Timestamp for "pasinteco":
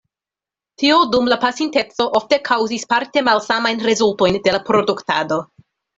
1.43-2.07